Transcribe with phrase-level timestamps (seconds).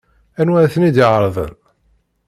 [0.39, 1.53] Anwa ay ten-id-iɛerḍen?